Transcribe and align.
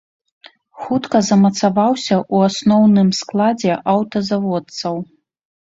Хутка 0.85 1.21
замацаваўся 1.27 2.15
ў 2.33 2.37
асноўным 2.53 3.13
складзе 3.21 3.73
аўтазаводцаў. 3.97 5.03